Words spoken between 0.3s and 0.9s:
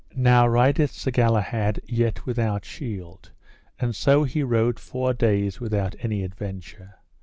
rideth